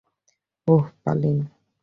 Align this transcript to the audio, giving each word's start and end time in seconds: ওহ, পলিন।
ওহ, 0.67 0.83
পলিন। 1.03 1.37